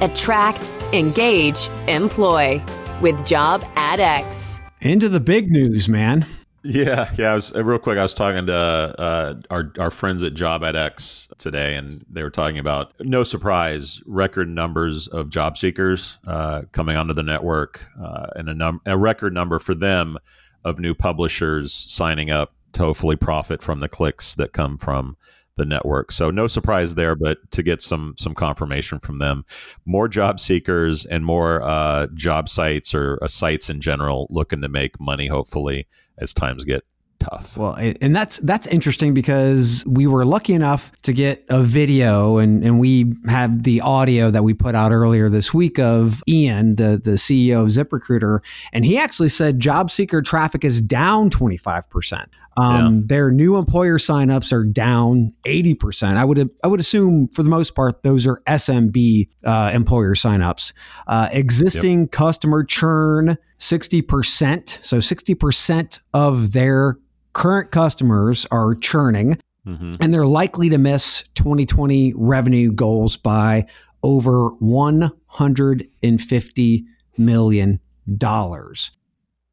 [0.00, 2.62] Attract, engage, employ
[3.00, 4.61] with Job JobAdX.
[4.82, 6.26] Into the big news, man.
[6.64, 7.30] Yeah, yeah.
[7.30, 7.98] I was uh, real quick.
[7.98, 12.58] I was talking to uh, our our friends at JobAdX today, and they were talking
[12.58, 18.48] about no surprise, record numbers of job seekers uh, coming onto the network, uh, and
[18.48, 20.18] a num- a record number for them
[20.64, 25.16] of new publishers signing up to hopefully profit from the clicks that come from
[25.56, 26.12] the network.
[26.12, 29.44] So no surprise there, but to get some some confirmation from them,
[29.84, 34.68] more job seekers and more uh, job sites or uh, sites in general looking to
[34.68, 35.26] make money.
[35.26, 35.86] Hopefully,
[36.18, 36.84] as times get
[37.22, 37.56] tough.
[37.56, 42.64] Well, and that's that's interesting because we were lucky enough to get a video and,
[42.64, 47.00] and we have the audio that we put out earlier this week of Ian, the,
[47.02, 48.40] the CEO of ZipRecruiter,
[48.72, 52.26] and he actually said job seeker traffic is down 25%.
[52.56, 53.02] Um, yeah.
[53.06, 56.16] Their new employer signups are down 80%.
[56.16, 60.72] I would I would assume for the most part those are SMB uh, employer signups.
[61.06, 62.10] Uh, existing yep.
[62.10, 64.84] customer churn 60%.
[64.84, 66.98] So 60% of their
[67.32, 69.94] current customers are churning mm-hmm.
[70.00, 73.66] and they're likely to miss 2020 revenue goals by
[74.02, 76.84] over 150
[77.18, 77.80] million
[78.16, 78.90] dollars.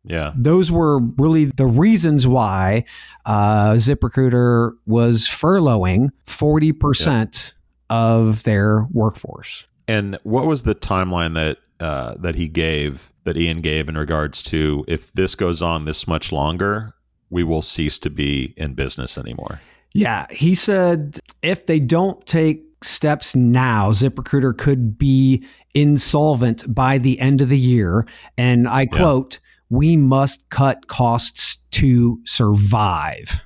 [0.04, 0.34] Yeah.
[0.36, 2.86] Those were really the reasons why
[3.26, 7.54] uh, ZipRecruiter was furloughing 40%
[7.89, 7.96] yeah.
[7.96, 9.68] of their workforce.
[9.88, 14.44] And what was the timeline that uh, that he gave, that Ian gave in regards
[14.44, 16.94] to if this goes on this much longer,
[17.30, 19.62] we will cease to be in business anymore.
[19.94, 20.28] Yeah.
[20.30, 27.42] He said if they don't take steps now, ZipRecruiter could be insolvent by the end
[27.42, 28.08] of the year.
[28.38, 29.39] And I quote,
[29.70, 33.42] we must cut costs to survive.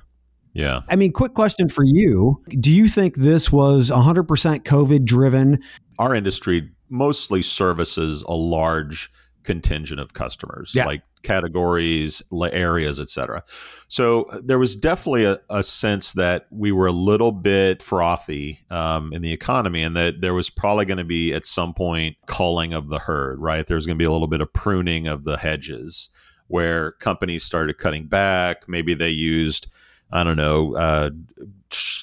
[0.54, 0.82] Yeah.
[0.88, 2.40] I mean, quick question for you.
[2.60, 4.26] Do you think this was 100%
[4.62, 5.60] COVID driven?
[5.98, 9.10] Our industry mostly services a large
[9.44, 10.86] contingent of customers, yeah.
[10.86, 13.44] like categories, areas, etc.
[13.88, 19.12] So there was definitely a, a, sense that we were a little bit frothy um,
[19.12, 22.72] in the economy, and that there was probably going to be at some point culling
[22.72, 23.40] of the herd.
[23.40, 26.10] Right, there's going to be a little bit of pruning of the hedges,
[26.48, 28.68] where companies started cutting back.
[28.68, 29.68] Maybe they used
[30.12, 31.10] I don't know, uh,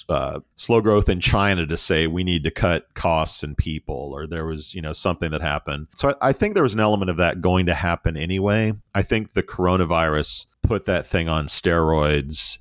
[0.09, 4.27] uh, slow growth in China to say we need to cut costs and people, or
[4.27, 5.87] there was you know something that happened.
[5.95, 8.73] So I, I think there was an element of that going to happen anyway.
[8.93, 12.57] I think the coronavirus put that thing on steroids,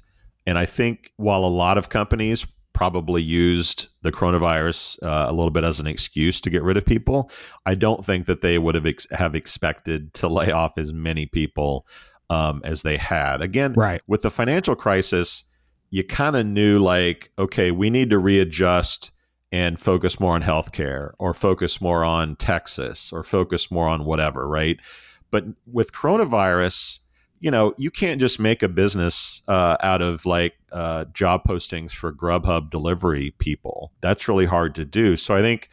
[0.46, 5.50] and I think while a lot of companies probably used the coronavirus uh, a little
[5.50, 7.30] bit as an excuse to get rid of people.
[7.66, 11.26] I don't think that they would have ex- have expected to lay off as many
[11.26, 11.86] people
[12.30, 13.42] um, as they had.
[13.42, 14.00] Again, right.
[14.06, 15.44] with the financial crisis,
[15.90, 19.10] you kind of knew like, okay, we need to readjust
[19.52, 24.48] and focus more on healthcare or focus more on Texas or focus more on whatever,
[24.48, 24.78] right?
[25.32, 27.00] But with coronavirus,
[27.40, 31.90] you know, you can't just make a business uh, out of like uh, job postings
[31.90, 33.92] for Grubhub delivery people.
[34.00, 35.16] That's really hard to do.
[35.16, 35.68] So I think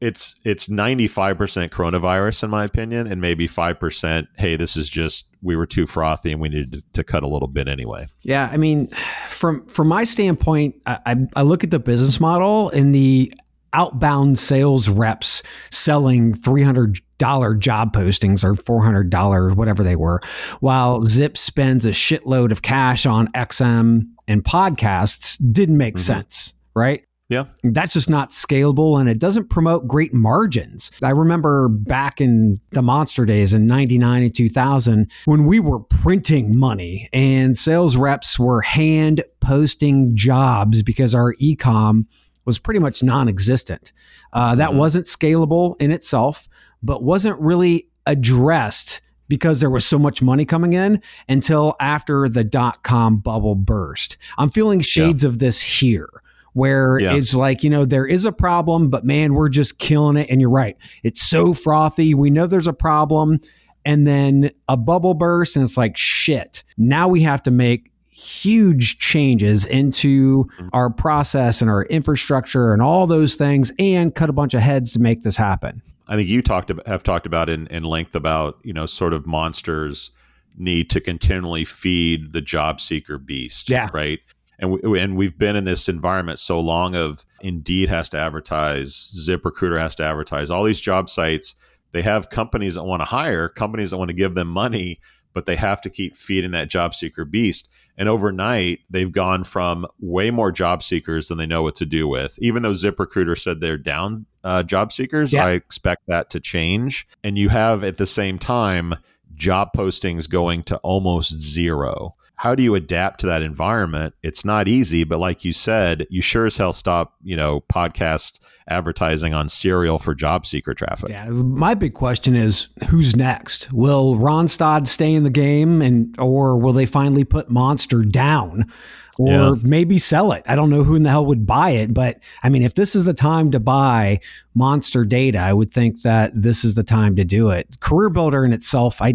[0.00, 1.36] it's it's 95%
[1.70, 6.32] coronavirus in my opinion and maybe 5% hey this is just we were too frothy
[6.32, 8.88] and we needed to cut a little bit anyway yeah i mean
[9.28, 13.32] from from my standpoint i i look at the business model and the
[13.74, 20.20] outbound sales reps selling $300 job postings or $400 whatever they were
[20.60, 26.02] while zip spends a shitload of cash on xm and podcasts didn't make mm-hmm.
[26.02, 27.44] sense right yeah.
[27.62, 30.90] That's just not scalable and it doesn't promote great margins.
[31.02, 36.56] I remember back in the monster days in 99 and 2000 when we were printing
[36.58, 42.06] money and sales reps were hand posting jobs because our ecom
[42.46, 43.92] was pretty much non existent.
[44.32, 44.78] Uh, that mm-hmm.
[44.78, 46.48] wasn't scalable in itself,
[46.82, 52.42] but wasn't really addressed because there was so much money coming in until after the
[52.42, 54.16] dot com bubble burst.
[54.38, 55.28] I'm feeling shades yeah.
[55.28, 57.14] of this here where yeah.
[57.14, 60.28] it's like, you know, there is a problem, but man, we're just killing it.
[60.30, 60.76] And you're right.
[61.02, 62.14] It's so frothy.
[62.14, 63.40] We know there's a problem.
[63.84, 68.98] And then a bubble burst, and it's like, shit, now we have to make huge
[68.98, 70.68] changes into mm-hmm.
[70.72, 74.92] our process and our infrastructure and all those things and cut a bunch of heads
[74.92, 75.80] to make this happen.
[76.08, 79.14] I think you talked about, have talked about in, in length about, you know, sort
[79.14, 80.10] of monsters
[80.56, 83.70] need to continually feed the job seeker beast.
[83.70, 83.88] Yeah.
[83.94, 84.18] Right.
[84.58, 88.92] And we, and we've been in this environment so long of Indeed has to advertise,
[88.92, 91.54] ZipRecruiter has to advertise, all these job sites.
[91.92, 95.00] They have companies that want to hire, companies that want to give them money,
[95.32, 97.68] but they have to keep feeding that job seeker beast.
[97.96, 102.06] And overnight, they've gone from way more job seekers than they know what to do
[102.06, 102.38] with.
[102.40, 105.46] Even though ZipRecruiter said they're down uh, job seekers, yeah.
[105.46, 107.06] I expect that to change.
[107.24, 108.96] And you have at the same time
[109.34, 114.14] job postings going to almost zero how do you adapt to that environment?
[114.22, 118.40] It's not easy, but like you said, you sure as hell stop, you know, podcast
[118.68, 121.10] advertising on serial for job seeker traffic.
[121.10, 123.72] Yeah, my big question is who's next?
[123.72, 128.70] Will Randstad stay in the game and or will they finally put Monster down?
[129.18, 129.54] Or yeah.
[129.62, 130.44] maybe sell it.
[130.46, 132.94] I don't know who in the hell would buy it, but I mean, if this
[132.94, 134.20] is the time to buy
[134.54, 137.80] Monster Data, I would think that this is the time to do it.
[137.80, 139.14] Career Builder in itself, I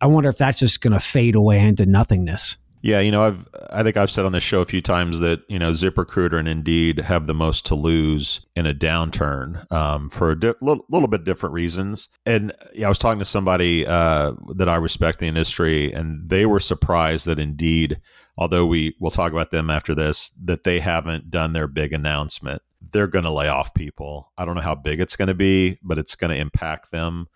[0.00, 2.56] I wonder if that's just going to fade away into nothingness.
[2.82, 5.40] Yeah, you know, I've I think I've said on this show a few times that
[5.48, 10.30] you know ZipRecruiter and Indeed have the most to lose in a downturn um, for
[10.30, 12.08] a di- little, little, bit different reasons.
[12.24, 16.46] And yeah, I was talking to somebody uh, that I respect the industry, and they
[16.46, 18.00] were surprised that Indeed,
[18.38, 22.62] although we will talk about them after this, that they haven't done their big announcement.
[22.92, 24.32] They're going to lay off people.
[24.38, 27.26] I don't know how big it's going to be, but it's going to impact them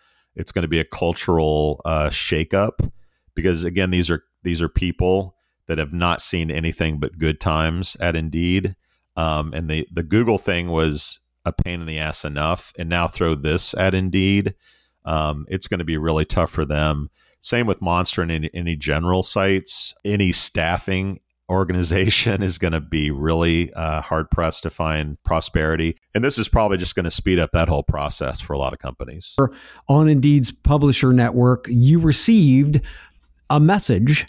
[0.41, 2.91] it's going to be a cultural uh, shakeup
[3.35, 7.97] because again, these are these are people that have not seen anything but good times
[8.01, 8.75] at Indeed,
[9.17, 13.07] um, and the the Google thing was a pain in the ass enough, and now
[13.07, 14.55] throw this at Indeed,
[15.05, 17.11] um, it's going to be really tough for them.
[17.41, 23.11] Same with Monster and any, any general sites, any staffing organization is going to be
[23.11, 25.97] really uh, hard pressed to find prosperity.
[26.15, 28.73] And this is probably just going to speed up that whole process for a lot
[28.73, 29.35] of companies.
[29.89, 32.81] On Indeed's publisher network, you received
[33.51, 34.27] a message.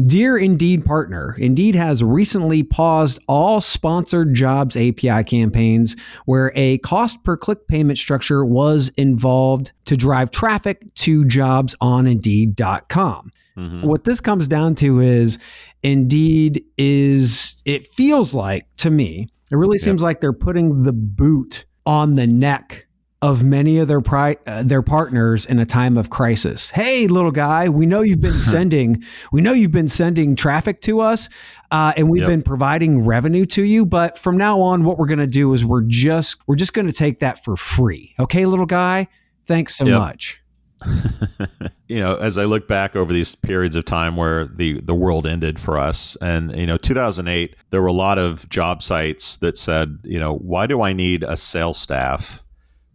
[0.00, 7.22] Dear Indeed partner, Indeed has recently paused all sponsored jobs API campaigns where a cost
[7.24, 13.30] per click payment structure was involved to drive traffic to jobs on Indeed.com.
[13.56, 13.82] Mm-hmm.
[13.82, 15.38] What this comes down to is
[15.82, 21.66] Indeed is, it feels like to me, it really seems like they're putting the boot
[21.84, 22.86] on the neck
[23.22, 26.70] of many of their pri- uh, their partners in a time of crisis.
[26.70, 31.00] Hey, little guy, we know you've been sending we know you've been sending traffic to
[31.00, 31.28] us,
[31.70, 32.30] uh, and we've yep.
[32.30, 33.86] been providing revenue to you.
[33.86, 36.88] But from now on, what we're going to do is we're just we're just going
[36.88, 38.14] to take that for free.
[38.18, 39.06] Okay, little guy.
[39.46, 39.98] Thanks so yep.
[39.98, 40.41] much.
[41.88, 45.26] you know, as I look back over these periods of time where the the world
[45.26, 49.56] ended for us, and you know, 2008, there were a lot of job sites that
[49.56, 52.42] said, you know, why do I need a sales staff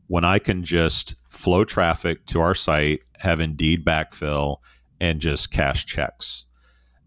[0.08, 4.58] when I can just flow traffic to our site, have Indeed backfill,
[5.00, 6.46] and just cash checks?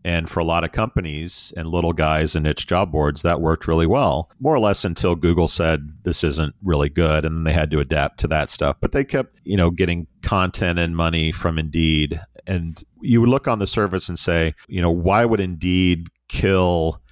[0.05, 3.69] And for a lot of companies and little guys and niche job boards, that worked
[3.69, 7.25] really well, more or less until Google said this isn't really good.
[7.25, 8.77] And they had to adapt to that stuff.
[8.81, 12.21] But they kept, you know, getting content and money from Indeed.
[12.47, 17.03] And you would look on the service and say, you know, why would Indeed kill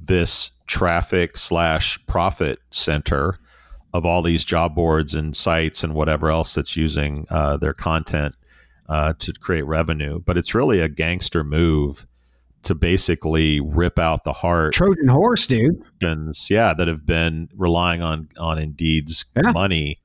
[0.00, 3.38] this traffic slash profit center
[3.92, 8.36] of all these job boards and sites and whatever else that's using uh, their content
[8.88, 10.20] uh, to create revenue?
[10.20, 12.06] But it's really a gangster move
[12.66, 15.82] to basically rip out the heart Trojan horse, dude.
[16.50, 19.52] Yeah, that have been relying on on Indeed's yeah.
[19.52, 19.98] money,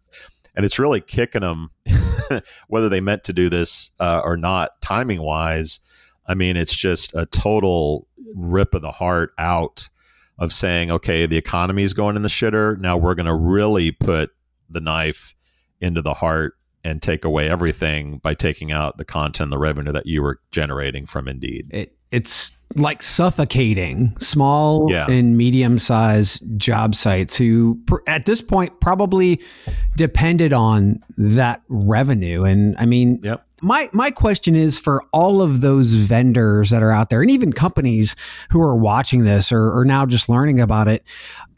[0.55, 1.71] and it's really kicking them,
[2.67, 5.79] whether they meant to do this uh, or not, timing wise.
[6.25, 9.89] I mean, it's just a total rip of the heart out
[10.37, 12.77] of saying, okay, the economy is going in the shitter.
[12.79, 14.31] Now we're going to really put
[14.69, 15.35] the knife
[15.81, 20.07] into the heart and take away everything by taking out the content, the revenue that
[20.07, 21.67] you were generating from Indeed.
[21.71, 25.09] It, it's like suffocating small yeah.
[25.09, 29.41] and medium sized job sites who at this point probably
[29.97, 33.45] depended on that revenue and i mean yep.
[33.61, 37.51] my my question is for all of those vendors that are out there and even
[37.51, 38.15] companies
[38.49, 41.03] who are watching this or, or now just learning about it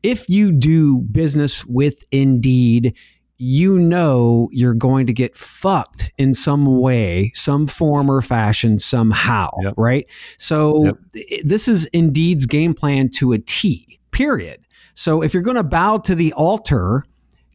[0.02, 2.98] if you do business with indeed
[3.38, 9.50] you know you're going to get fucked in some way, some form or fashion, somehow,
[9.62, 9.74] yep.
[9.78, 10.08] right?
[10.38, 10.98] So yep.
[11.14, 14.62] th- this is Indeed's game plan to a T, period.
[14.96, 17.04] So if you're going to bow to the altar,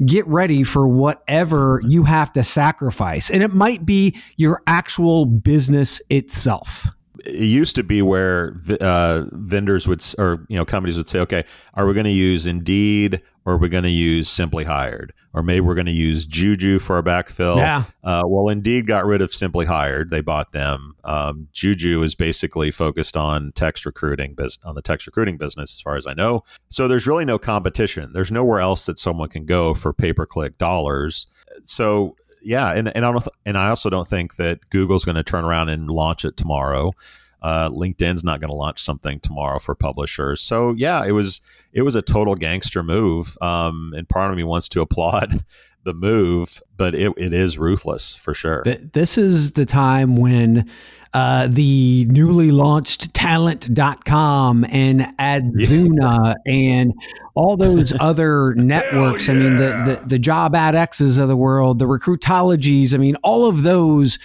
[0.04, 3.30] get ready for whatever you have to sacrifice.
[3.30, 6.86] And it might be your actual business itself
[7.26, 11.44] it used to be where uh, vendors would or you know companies would say, okay,
[11.74, 15.12] are we going to use Indeed or are we going to use Simply Hired?
[15.34, 17.56] Or maybe we're going to use Juju for our backfill.
[17.56, 17.84] Yeah.
[18.02, 20.10] Uh, well, Indeed got rid of Simply Hired.
[20.10, 20.96] They bought them.
[21.04, 25.80] Um, Juju is basically focused on text recruiting, bus- on the text recruiting business, as
[25.80, 26.44] far as I know.
[26.68, 28.12] So there's really no competition.
[28.12, 31.26] There's nowhere else that someone can go for pay per click dollars.
[31.62, 35.16] So yeah, and and I don't th- and I also don't think that Google's going
[35.16, 36.92] to turn around and launch it tomorrow.
[37.40, 40.40] Uh, LinkedIn's not going to launch something tomorrow for publishers.
[40.40, 41.40] So yeah, it was
[41.72, 43.36] it was a total gangster move.
[43.40, 45.44] Um, and part of me wants to applaud
[45.84, 48.62] the move, but it, it is ruthless for sure.
[48.64, 50.68] This is the time when
[51.14, 56.52] uh, the newly launched talent.com and Adzuna yeah.
[56.52, 56.92] and
[57.34, 59.28] all those other networks.
[59.28, 62.92] I mean, the, the, the JobAdXs of the world, the recruitologies.
[62.92, 64.18] I mean, all of those.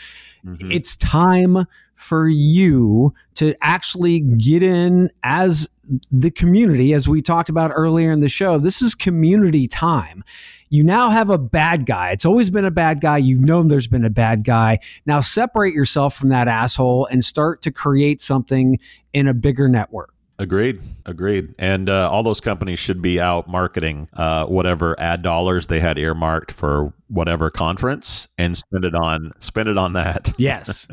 [0.46, 0.74] Mm-hmm.
[0.74, 1.66] It's time
[2.04, 5.70] for you to actually get in as
[6.12, 8.58] the community, as we talked about earlier in the show.
[8.58, 10.24] This is community time.
[10.70, 12.12] You now have a bad guy.
[12.12, 13.18] It's always been a bad guy.
[13.18, 14.80] You've known there's been a bad guy.
[15.06, 18.80] Now separate yourself from that asshole and start to create something
[19.14, 20.14] in a bigger network.
[20.44, 20.82] Agreed.
[21.06, 21.56] Agreed.
[21.58, 25.98] And uh, all those companies should be out marketing uh, whatever ad dollars they had
[25.98, 30.34] earmarked for whatever conference and spend it on spend it on that.
[30.38, 30.86] yes.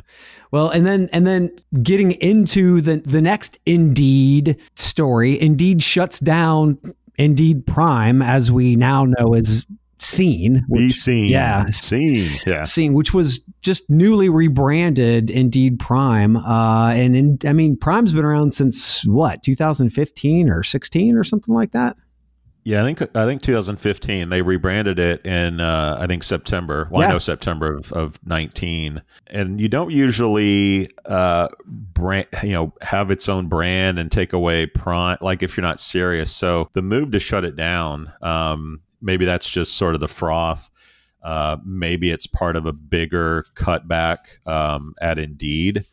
[0.52, 1.50] Well, and then and then
[1.82, 5.40] getting into the the next Indeed story.
[5.40, 6.78] Indeed shuts down
[7.18, 9.66] Indeed Prime, as we now know is
[10.00, 10.64] Seen.
[10.68, 11.30] Which, Be seen.
[11.30, 11.70] Yeah.
[11.72, 12.30] Seen.
[12.46, 12.64] Yeah.
[12.64, 16.36] Seen, which was just newly rebranded Indeed Prime.
[16.36, 21.54] Uh, and in, I mean, Prime's been around since what, 2015 or 16 or something
[21.54, 21.96] like that?
[22.62, 26.88] Yeah, I think I think 2015 they rebranded it in uh, I think September.
[26.90, 27.08] Well, yeah.
[27.08, 33.10] I know September of, of 19, and you don't usually uh, brand you know have
[33.10, 36.32] its own brand and take away prime like if you're not serious.
[36.32, 40.70] So the move to shut it down, um, maybe that's just sort of the froth.
[41.22, 45.84] Uh, maybe it's part of a bigger cutback um, at Indeed.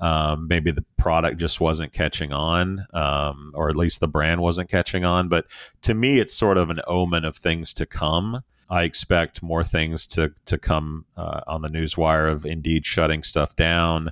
[0.00, 4.68] Um, maybe the product just wasn't catching on, um, or at least the brand wasn't
[4.68, 5.28] catching on.
[5.28, 5.46] But
[5.82, 8.42] to me, it's sort of an omen of things to come.
[8.68, 13.56] I expect more things to to come uh, on the newswire of Indeed shutting stuff
[13.56, 14.10] down,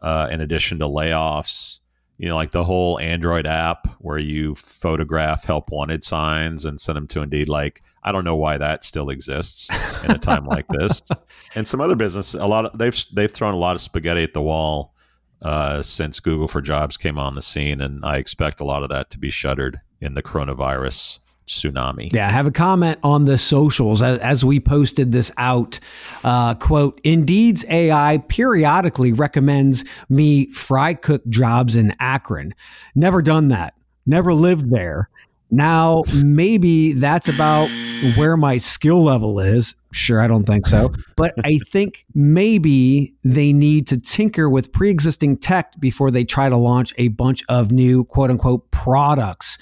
[0.00, 1.80] uh, in addition to layoffs.
[2.18, 6.96] You know, like the whole Android app where you photograph help wanted signs and send
[6.96, 7.48] them to Indeed.
[7.48, 9.70] Like, I don't know why that still exists
[10.04, 11.00] in a time like this.
[11.54, 14.34] And some other business, a lot of they've they've thrown a lot of spaghetti at
[14.34, 14.92] the wall
[15.40, 18.90] uh, since Google for Jobs came on the scene, and I expect a lot of
[18.90, 22.12] that to be shuttered in the coronavirus tsunami.
[22.12, 25.80] Yeah, I have a comment on the socials as, as we posted this out.
[26.22, 32.54] Uh, quote, Indeed's AI periodically recommends me fry cook jobs in Akron.
[32.94, 33.74] Never done that.
[34.06, 35.10] Never lived there.
[35.50, 37.70] Now, maybe that's about
[38.16, 39.74] where my skill level is.
[39.90, 40.92] Sure, I don't think so.
[41.16, 46.48] But I think maybe they need to tinker with pre existing tech before they try
[46.48, 49.58] to launch a bunch of new quote unquote products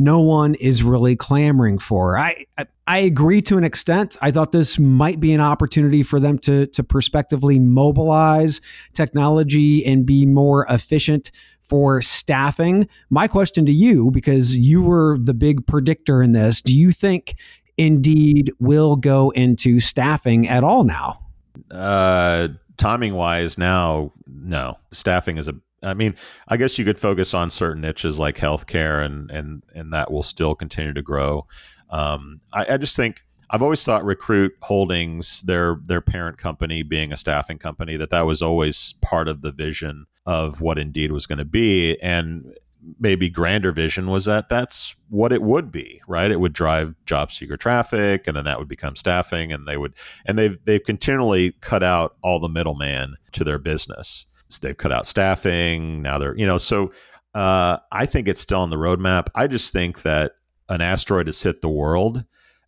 [0.00, 2.18] no one is really clamoring for.
[2.18, 4.16] I, I, I agree to an extent.
[4.22, 8.62] I thought this might be an opportunity for them to, to prospectively mobilize
[8.94, 11.30] technology and be more efficient
[11.62, 12.88] for staffing.
[13.10, 17.36] My question to you, because you were the big predictor in this, do you think
[17.80, 21.18] Indeed will go into staffing at all now?
[21.70, 24.76] Uh, timing wise, now, no.
[24.92, 26.14] Staffing is a I mean,
[26.46, 30.22] I guess you could focus on certain niches like healthcare, and and and that will
[30.22, 31.46] still continue to grow.
[31.88, 37.14] Um, I, I, just think I've always thought Recruit Holdings, their their parent company, being
[37.14, 41.26] a staffing company, that that was always part of the vision of what Indeed was
[41.26, 42.54] going to be, and
[42.98, 46.30] maybe grander vision was that that's what it would be, right?
[46.30, 49.94] It would drive job seeker traffic, and then that would become staffing, and they would
[50.26, 54.26] and they've they've continually cut out all the middleman to their business.
[54.60, 56.02] They've cut out staffing.
[56.02, 56.92] Now they're you know so.
[57.32, 59.28] Uh, I think it's still on the roadmap.
[59.36, 60.32] I just think that
[60.68, 62.24] an asteroid has hit the world,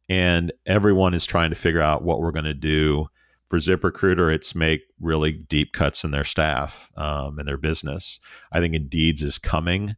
[0.09, 3.09] and everyone is trying to figure out what we're going to do
[3.53, 8.19] for ZipRecruiter, it's make really deep cuts in their staff um, and their business.
[8.51, 9.95] I think Indeed's is coming.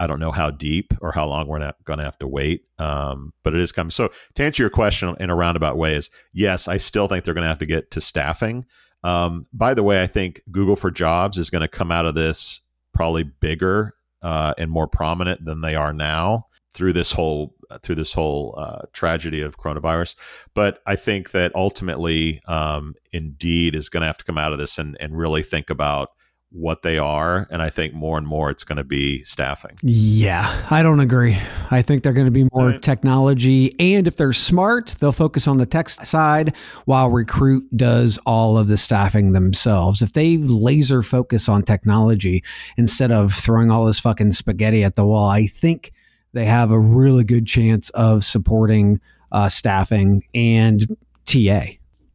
[0.00, 2.64] I don't know how deep or how long we're not going to have to wait,
[2.78, 3.90] um, but it is coming.
[3.90, 7.34] So to answer your question in a roundabout way is yes, I still think they're
[7.34, 8.64] going to have to get to staffing.
[9.04, 12.14] Um, by the way, I think Google for Jobs is going to come out of
[12.14, 12.62] this
[12.94, 18.12] probably bigger uh, and more prominent than they are now through this whole through this
[18.12, 20.16] whole uh, tragedy of coronavirus.
[20.54, 24.58] But I think that ultimately, um, Indeed is going to have to come out of
[24.58, 26.10] this and, and really think about
[26.52, 27.46] what they are.
[27.50, 29.78] And I think more and more it's going to be staffing.
[29.82, 31.38] Yeah, I don't agree.
[31.70, 32.82] I think they're going to be more right.
[32.82, 33.76] technology.
[33.78, 36.54] And if they're smart, they'll focus on the tech side
[36.86, 40.02] while Recruit does all of the staffing themselves.
[40.02, 42.42] If they laser focus on technology
[42.76, 45.92] instead of throwing all this fucking spaghetti at the wall, I think
[46.32, 49.00] they have a really good chance of supporting
[49.32, 50.96] uh, staffing and
[51.26, 51.62] TA.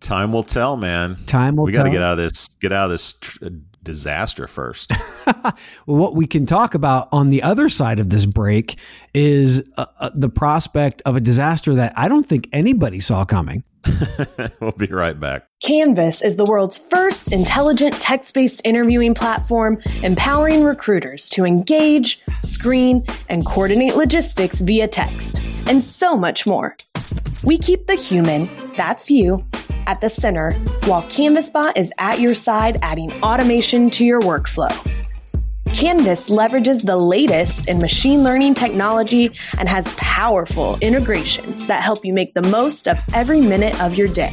[0.02, 1.16] Time will tell, man.
[1.26, 1.66] Time will.
[1.66, 2.50] We got to get out of this.
[2.56, 3.46] Get out of this tr-
[3.86, 4.92] disaster first.
[5.26, 5.56] well,
[5.86, 8.78] what we can talk about on the other side of this break
[9.14, 13.64] is uh, uh, the prospect of a disaster that I don't think anybody saw coming.
[14.60, 15.48] we'll be right back.
[15.64, 23.06] Canvas is the world's first intelligent text based interviewing platform, empowering recruiters to engage, screen,
[23.30, 26.76] and coordinate logistics via text, and so much more.
[27.44, 29.46] We keep the human, that's you,
[29.88, 30.54] at the center,
[30.86, 34.72] while CanvasBot is at your side adding automation to your workflow.
[35.74, 42.14] Canvas leverages the latest in machine learning technology and has powerful integrations that help you
[42.14, 44.32] make the most of every minute of your day.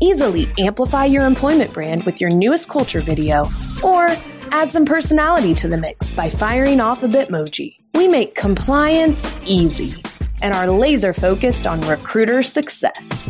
[0.00, 3.44] Easily amplify your employment brand with your newest culture video
[3.82, 4.08] or
[4.52, 7.76] add some personality to the mix by firing off a Bitmoji.
[7.94, 9.94] We make compliance easy
[10.42, 13.28] and are laser focused on recruiter success.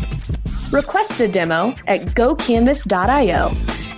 [0.74, 3.52] Request a demo at gocanvas.io,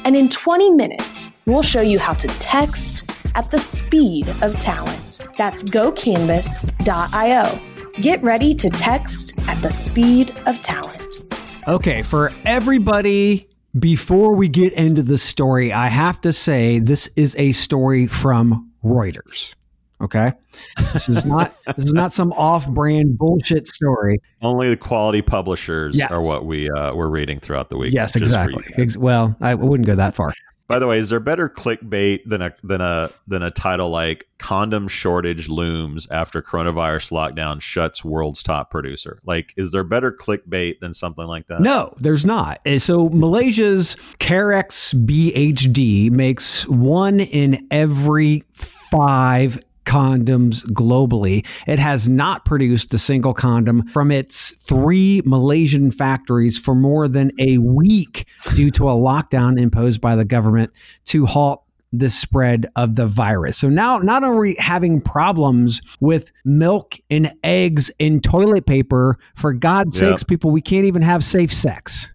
[0.04, 5.20] and in 20 minutes, we'll show you how to text at the speed of talent.
[5.38, 7.60] That's gocanvas.io.
[8.02, 11.22] Get ready to text at the speed of talent.
[11.66, 13.48] Okay, for everybody,
[13.78, 18.70] before we get into the story, I have to say this is a story from
[18.84, 19.54] Reuters.
[20.00, 20.32] Okay,
[20.92, 24.20] this is not this is not some off-brand bullshit story.
[24.42, 26.10] Only the quality publishers yes.
[26.10, 27.94] are what we uh, we're reading throughout the week.
[27.94, 28.64] Yes, exactly.
[28.76, 30.32] Ex- well, I wouldn't go that far.
[30.68, 34.26] By the way, is there better clickbait than a than a than a title like
[34.38, 39.20] "Condom Shortage Looms After Coronavirus Lockdown Shuts World's Top Producer"?
[39.24, 41.60] Like, is there better clickbait than something like that?
[41.60, 42.60] No, there's not.
[42.78, 51.46] So Malaysia's Karex BHD makes one in every five condoms globally.
[51.66, 57.30] It has not produced a single condom from its three Malaysian factories for more than
[57.38, 60.72] a week due to a lockdown imposed by the government
[61.06, 61.62] to halt
[61.92, 63.56] the spread of the virus.
[63.56, 70.00] So now, not only having problems with milk and eggs and toilet paper, for God's
[70.00, 70.10] yep.
[70.10, 72.12] sakes, people, we can't even have safe sex.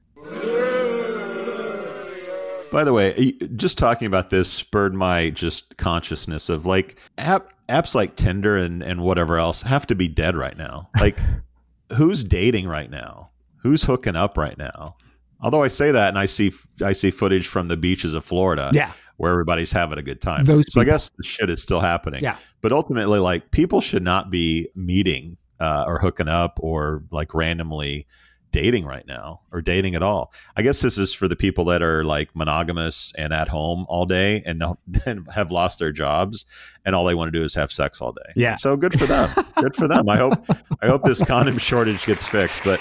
[2.72, 7.94] By the way, just talking about this spurred my just consciousness of like app, apps
[7.94, 10.90] like Tinder and, and whatever else have to be dead right now.
[11.00, 11.20] Like,
[11.98, 13.32] who's dating right now?
[13.58, 14.96] Who's hooking up right now?
[15.42, 16.52] Although I say that and I see
[16.84, 18.92] I see footage from the beaches of Florida, yeah.
[19.18, 20.46] where everybody's having a good time.
[20.46, 20.82] Those so people.
[20.82, 22.24] I guess the shit is still happening.
[22.24, 22.38] Yeah.
[22.62, 28.08] But ultimately, like people should not be meeting uh, or hooking up or like randomly
[28.52, 30.34] dating right now or dating at all.
[30.56, 34.06] I guess this is for the people that are like monogamous and at home all
[34.06, 34.64] day and,
[35.06, 36.46] and have lost their jobs
[36.86, 38.34] and all they want to do is have sex all day.
[38.36, 38.56] Yeah.
[38.56, 39.30] So good for them.
[39.56, 40.10] good for them.
[40.10, 40.46] I hope
[40.82, 42.80] I hope this condom shortage gets fixed, but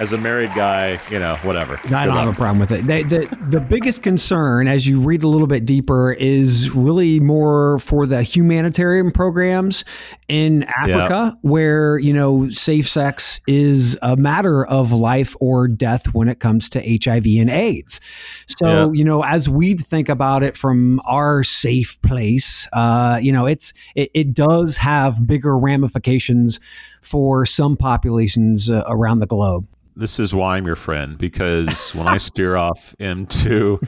[0.00, 1.78] as a married guy, you know, whatever.
[1.94, 2.86] I don't have a problem with it.
[2.86, 7.78] They, the the biggest concern, as you read a little bit deeper, is really more
[7.80, 9.84] for the humanitarian programs
[10.26, 11.32] in Africa, yeah.
[11.42, 16.70] where you know safe sex is a matter of life or death when it comes
[16.70, 18.00] to HIV and AIDS.
[18.46, 18.92] So yeah.
[18.92, 23.74] you know, as we think about it from our safe place, uh, you know, it's
[23.94, 26.58] it, it does have bigger ramifications
[27.02, 29.66] for some populations uh, around the globe
[29.96, 33.78] this is why I'm your friend because when I steer off into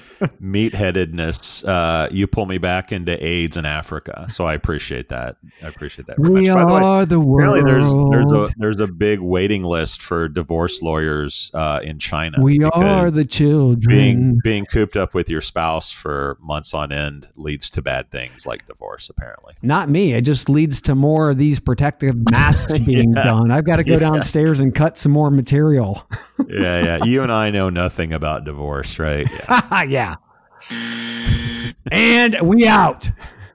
[0.41, 4.27] meatheadedness, uh, you pull me back into AIDS in Africa.
[4.31, 5.37] So I appreciate that.
[5.63, 6.19] I appreciate that.
[6.19, 6.57] we much.
[6.57, 7.67] are the, way, the world.
[7.67, 12.39] There's there's a there's a big waiting list for divorce lawyers uh, in China.
[12.41, 13.81] We are the children.
[13.87, 18.47] Being being cooped up with your spouse for months on end leads to bad things
[18.47, 19.09] like divorce.
[19.09, 20.13] Apparently, not me.
[20.13, 23.25] It just leads to more of these protective masks being yeah.
[23.25, 23.51] done.
[23.51, 24.01] I've got to go yeah.
[24.01, 25.92] downstairs and cut some more material
[26.49, 27.05] yeah, yeah.
[27.05, 29.27] You and I know nothing about divorce, right?
[29.49, 29.83] Yeah.
[30.71, 31.73] yeah.
[31.91, 33.11] and we out.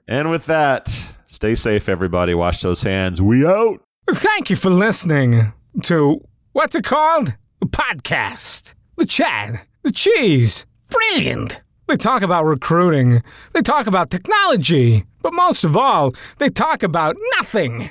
[0.06, 0.88] And with that,
[1.26, 2.34] stay safe, everybody.
[2.34, 3.20] Wash those hands.
[3.20, 3.82] We out.
[4.10, 7.34] Thank you for listening to what's it called?
[7.60, 8.74] A podcast.
[8.96, 9.60] The Chad.
[9.82, 10.66] The Cheese.
[10.88, 11.60] Brilliant.
[11.88, 13.22] They talk about recruiting.
[13.54, 15.04] They talk about technology.
[15.22, 17.90] But most of all, they talk about nothing.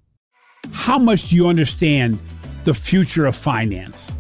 [0.71, 2.19] How much do you understand
[2.65, 4.11] the future of finance?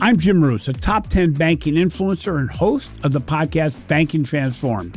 [0.00, 4.96] I'm Jim Marous, a top 10 banking influencer and host of the podcast Banking Transformed,